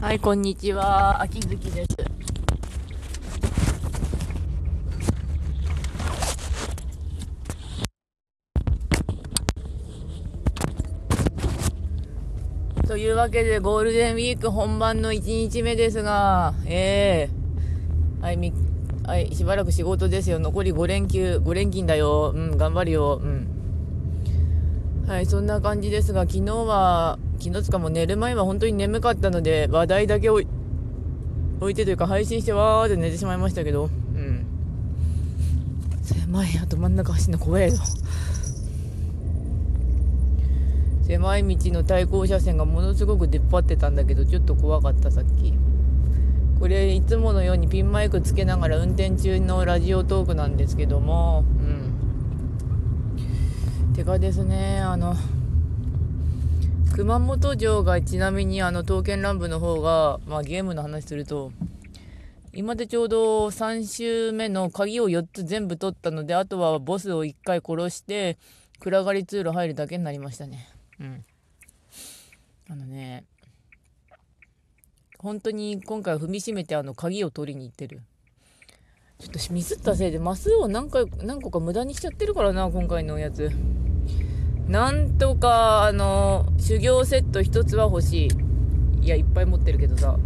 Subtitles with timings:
[0.00, 1.20] はい、こんにちは。
[1.20, 1.96] 秋月です。
[12.88, 18.54] というわけで、ゴールデンウィーク本番の1日目ですが、ええー、はい、み、
[19.04, 20.38] はい、しばらく仕事ですよ。
[20.38, 22.32] 残り5連休、5連勤だよ。
[22.34, 23.20] うん、頑張るよ。
[23.22, 25.06] うん。
[25.06, 30.46] はい、そんな感じですが、昨日は、昨日つかも寝る前は本当に眠かったので、話題だけ置い
[31.74, 34.44] てというか配信してわーって寝てしまいましたけど、うん。
[36.02, 37.82] 狭い、あと真ん中走るの怖いぞ。
[41.06, 45.54] 狭い道の対向車線がものすごく出っ張ってたんだけど、ちょっと怖かった、さっき。
[46.60, 51.62] これ、いつものようにピンマイクつけながら運転中のラジオトークなんですけども、う
[53.92, 53.94] ん。
[53.94, 55.16] てかですね、あの、
[56.94, 61.52] 熊本城がちなみにあの刀剣乱舞の方が、まあ、ゲームの話すると
[62.52, 68.38] 今でちょうど3周目の鍵を4つ全部取ったのであとはボスを1回殺して
[68.80, 70.68] 暗がり通路入るだけになりましたね。
[70.98, 71.24] うん。
[72.68, 73.24] あのね
[75.18, 78.00] 本当に今回踏みしめてあの鍵を取りに行ってる。
[79.20, 83.50] ちょっとミスったせいでマスを何回何個か無駄にしちゃってるからな今回のやつ。
[84.70, 88.30] なんとか、あの、修行セット一つは欲しい。
[89.04, 90.16] いや、いっぱい持ってるけどさ。
[90.16, 90.18] う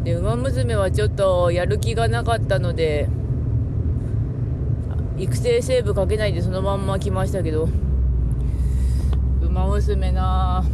[0.00, 0.02] ん。
[0.02, 3.08] で、馬娘はちょっとやる気がなかったので、
[5.18, 7.68] 育成セーブかけないでそのまんま来ましたけど、
[9.40, 10.64] 馬娘な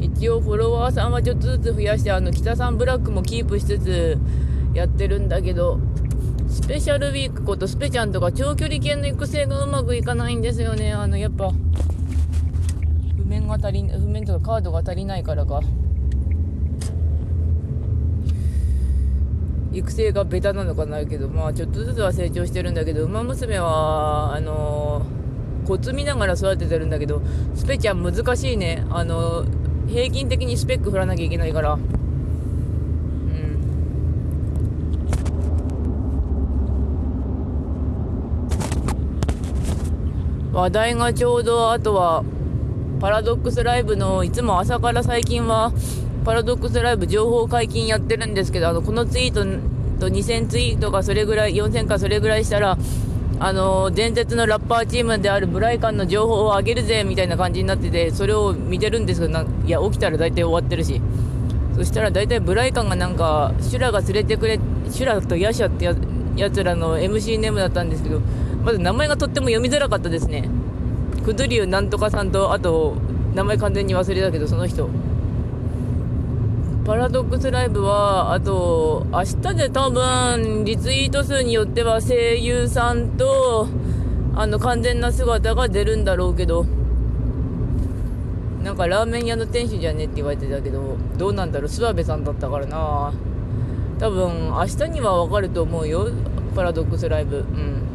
[0.00, 4.16] 一応フォロワーさんはちょっとずつ増やして、あの、北さんブラックもキープしつつ
[4.74, 5.80] やってるんだけど、
[6.52, 10.92] スペシャルウィークことスペちゃんとか長距離系の育成がうまくいかないんですよね。
[10.92, 11.50] あの、やっぱ、
[13.16, 15.60] 譜面が足り、譜面とかカードが足りないからか。
[19.72, 27.22] 育成がベタなのかなけど、まあちょっとずつは成長してるんだけど、馬娘は、あのー、コツ見ながら育ててるんだけど、
[27.54, 28.84] スペちゃん難しいね。
[28.90, 29.46] あの、
[29.88, 31.78] 平均的にスペック振らなきゃいけないから。
[40.52, 42.24] 話題がちょうどあとは
[43.00, 45.72] パラドックスライブのいつも朝から最近は
[46.24, 49.44] パラドックスライブ情報解禁やってるんですけどあのこのツイート
[49.98, 52.76] と2000ツイートかそれぐらい4000かそれぐらいしたら
[53.40, 61.00] あの伝説のラッパーチームであるブライカンの情報を上げるぜみたいな感じになっててそれを見てるんですけどいや起きたら大体終わってるし。
[61.74, 65.94] そしたら大体ブライカンがなんか修羅が連れてくれ修羅とヤシャってや
[66.36, 68.20] やつらの MC ネームだったんですけど
[68.64, 70.48] まず名前がとっても読みづらかったですね。
[71.24, 72.96] クドゥリュウなんとかさんと、あと、
[73.34, 74.88] 名前完全に忘れたけど、その人。
[76.84, 83.68] パラドックスライブは、あと、明日で多分、リツイート数によっては声優さんと、
[84.34, 86.66] あの、完全な姿が出るんだろうけど、
[88.64, 93.12] なんかラーメン屋の店主じゃねって言われてたけど、どうなんだろう、諏訪部さんだったからな
[93.98, 96.08] 多分、明日にはわかると思うよ、
[96.56, 97.38] パラドックスライブ。
[97.38, 97.91] うん。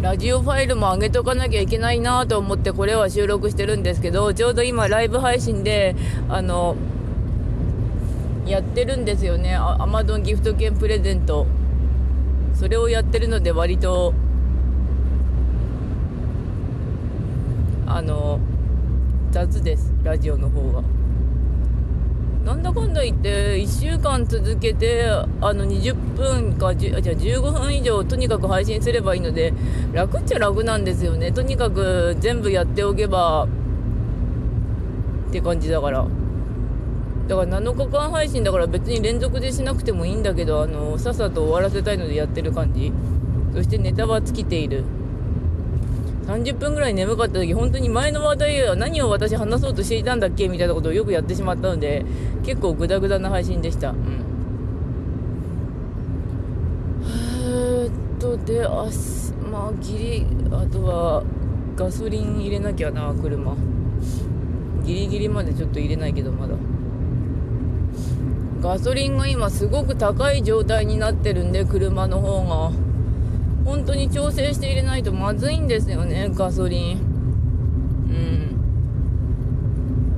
[0.00, 5.96] ラジオファイルも上げとかなきゃいけないなと思ってこれは収録してるんですけど、ちょうど今ライブ配信で、
[6.28, 6.76] あの、
[8.46, 9.56] やってるんですよね。
[9.56, 11.46] アマゾンギフト券プレゼント。
[12.54, 14.14] それをやってるので割と、
[17.86, 18.38] あの、
[19.32, 19.92] 雑です。
[20.04, 20.97] ラジオの方が。
[22.48, 29.52] なんだかんだ言って1週間続けてあの20分かじゃあ15分以上とにかく配信すればいいので
[29.92, 31.30] 楽っちゃ楽なんですよね。
[31.30, 33.46] とにかく全部やっておけば
[35.28, 36.06] って感じだから。
[37.28, 42.90] だから7日間配信だから別に連続でしなくてもいいんだけどあのさっさと終わらせたいのでやってる感じ。
[43.52, 44.84] そしてネタは尽きている。
[46.28, 52.04] 30分ぐらい眠かった時、本当に前の話題は何を私話そうとしていたんだっけみたいなことをよくやってしまったので、
[52.44, 53.92] 結構グダグダな配信でした。
[53.92, 53.96] うん。
[57.06, 57.90] えっ
[58.20, 58.86] と、で、あ
[59.50, 61.24] まあ、ギリ、あとは、
[61.74, 63.56] ガソリン入れなきゃな、車。
[64.84, 66.54] ギリギリまでちょっと入れないけど、まだ。
[68.60, 72.87] ガソリンが今すごく高い状態になってるんで、車の方が。
[73.68, 76.96] 本当に調整して入れないとまずいんですよね、ガソリン。
[76.96, 77.00] う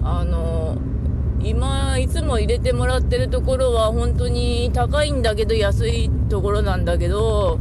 [0.00, 0.05] ん。
[0.05, 0.79] あの、
[1.43, 7.58] 今、いつも入れてもらってるところは本当に高いんだけど安いところなんだけど、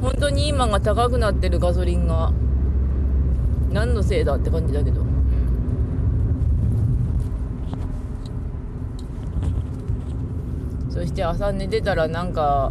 [0.00, 2.32] 本当に今が高くなってるガソリンが
[3.72, 5.04] 何のせいだって感じだけど、
[10.90, 12.70] そして朝寝てたらなんか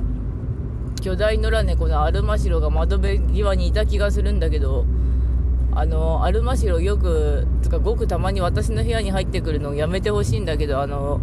[1.03, 4.85] 巨大野良猫のアルマシロが窓辺際にいた気がするんだけど
[5.73, 11.19] あのアルマシロよくつかごくたまに私の部屋に入ってくるのをやめてほしいんだけどあの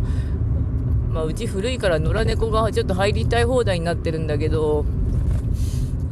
[1.11, 4.85] まあ、うち古いから野良猫がちょっと入りたい放題になってるんだけど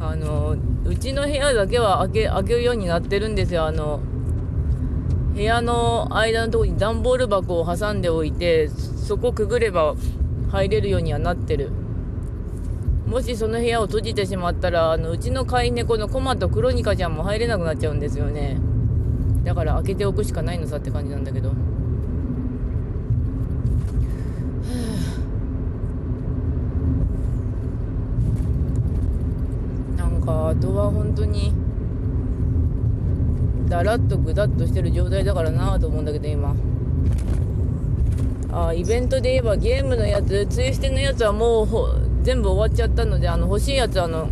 [0.01, 3.65] あのうちの部屋だけは開け開けるようになってるんですよ。
[3.65, 4.01] あの
[5.35, 9.95] 部屋の間のとこに段ボール箱を挟んでおいてそこくぐれば
[10.51, 11.71] 入れるようにはなってる。
[13.09, 18.59] もしその部屋を閉じてしまったらあのうちの飼い猫のコマとクロニカちゃんも入れなくなっちゃうんですよね。
[19.43, 21.51] だから開けておくしかないのさって感じなんだけど。
[30.29, 31.51] かあとは本当に
[33.67, 36.55] だらっとぐだっとしてる状態だからなと思うんだけど今。
[38.51, 44.29] あイベントで言えばゲームのやつツイステのやつはもう全部終わっちゃったのであの欲しいやつあの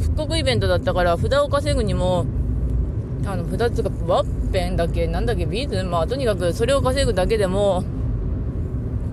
[0.00, 2.26] 復刻イベントだったから札を稼ぐにも
[3.26, 5.82] あの札つかワッペンだっけなんだっけビーズ？
[5.84, 7.84] まあとにかくそれを稼ぐだけでも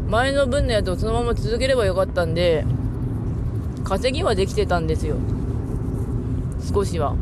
[0.07, 2.65] 前の分のやつをそのまま続ければよかったんで
[3.83, 5.15] 稼ぎはできてたんですよ
[6.73, 7.15] 少しは。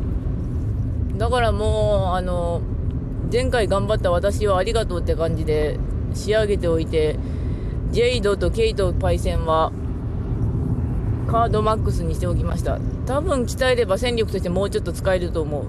[1.16, 2.60] だからもう、あの、
[3.32, 5.78] 前回頑張った私はありがとうって感じで
[6.14, 7.18] 仕上げておいて、
[7.90, 9.72] ジェイドとケイトパイセンは、
[11.28, 12.78] カードマックスにしておきました。
[13.06, 15.64] 多分鍛えれば戦力としてもうちょっと使えると思う。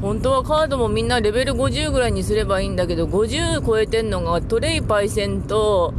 [0.00, 5.94] 本当はカードもみんなレベル50ぐらいにすればいいんだけど、50超えてんのがトレイパイセンと、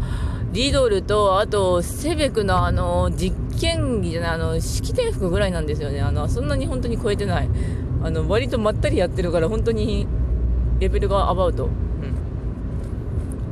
[0.53, 5.99] リドルと、あと、セベクのあの、実験着じゃない、あの、式典服ぐらいなんですよね。
[6.01, 7.49] あの、そんなに本当に超えてない。
[8.03, 10.07] あの、割とまったりやってるから、本当に、
[10.79, 11.67] レベルがアバウト。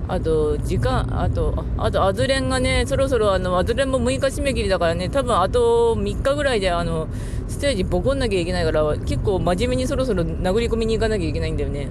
[0.07, 7.07] あと、時間、あと、あと、アズレンがね、そろそろ、あの、アズレンも6日締め切りだからね、多分あと3日ぐらいで、あの、
[7.47, 11.83] ステージボコんなきゃいけないから、結構真面目にそろそろ殴り込みに行かなきゃいけないんだよね。
[11.83, 11.87] う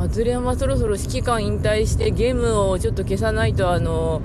[0.00, 0.04] ん。
[0.04, 4.20] あズレンはそろそろ指揮官引退してゲームをちょっと消さないとあの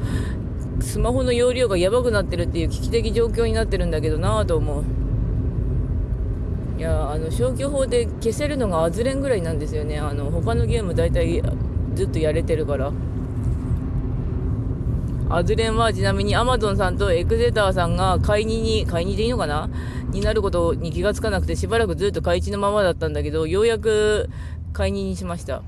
[0.82, 4.84] スマホの容量がやばくなってるっていう危機的状況になってるんだけどなぁと思う
[6.80, 10.00] いやあの消去法で消せるのがアズレンぐらいなんですよね。
[10.00, 11.44] あの他のゲーム大体
[11.94, 12.94] ずっとやれてるから。
[15.30, 19.70] アズレンはちなみにアマゾンさんとエクゼターさんが買いにに、買いにでいいのかな？
[20.12, 24.30] になることに気がつかなくてしばらくずっと買い地のままだったんだけど、ようやく
[24.72, 25.64] 買いにしました。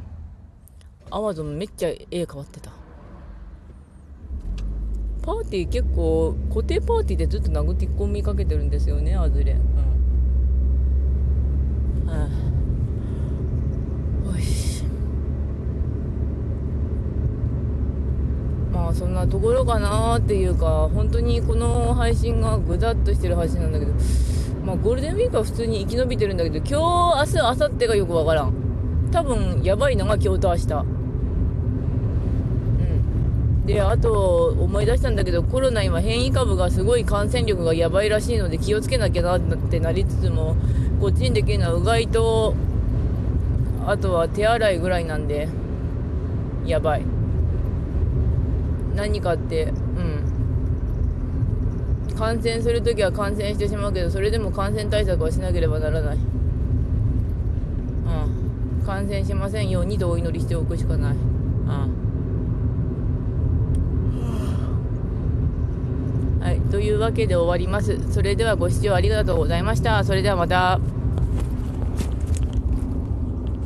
[1.10, 2.72] アマゾンめっちゃ絵変わってた。
[5.24, 9.64] パーティー結構固定パーティーでずっと殴って込みかけてるんですよねアズレンうん
[12.08, 12.28] は
[14.26, 14.84] あよし
[18.74, 23.94] まあそんなところかなっていうか本当にこの配信がぐだっとしてる配信なんだけど
[24.66, 28.72] まあゴールデンウィークは普通に生き延びてるんだけど今日明日明後日がよくわからん
[29.12, 30.74] 多分やばいのが今日と明日。
[30.74, 30.84] う
[33.64, 33.66] ん。
[33.66, 40.56] で、あと思い出したんだけど、コロナ今変異株がすごい感染力がやばいらしいので気をつけなきゃなってなりつつも、
[41.02, 42.56] こっちにできるのはうがいと、
[43.86, 45.50] あとは手洗いぐらいなんで、
[46.66, 47.02] やばい。
[48.96, 49.72] 何かって、うん。
[52.18, 56.22] 感染するときは感染してしまうけど、それでも感染対策はしなければならないうん。
[58.86, 61.16] 感染しませんようにとお祈りしておくしかない。
[61.68, 61.88] あ
[66.42, 68.12] あはい、というわけで終わります。
[68.12, 70.04] それではご視聴ありがとうございました。
[70.04, 70.80] それではまた。